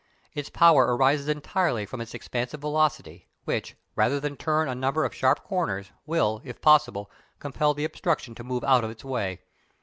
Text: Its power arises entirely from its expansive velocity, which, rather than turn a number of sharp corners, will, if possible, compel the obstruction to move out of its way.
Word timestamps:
Its 0.33 0.49
power 0.49 0.95
arises 0.97 1.27
entirely 1.27 1.85
from 1.85 2.01
its 2.01 2.15
expansive 2.15 2.59
velocity, 2.59 3.27
which, 3.45 3.75
rather 3.95 4.19
than 4.19 4.35
turn 4.35 4.67
a 4.67 4.73
number 4.73 5.05
of 5.05 5.13
sharp 5.13 5.43
corners, 5.43 5.91
will, 6.07 6.41
if 6.43 6.59
possible, 6.59 7.11
compel 7.37 7.75
the 7.75 7.85
obstruction 7.85 8.33
to 8.33 8.43
move 8.43 8.63
out 8.63 8.83
of 8.83 8.89
its 8.89 9.05
way. 9.05 9.41